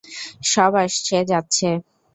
সব 0.45 0.71
আসছে 0.75 1.17
যাচ্ছে। 1.27 1.69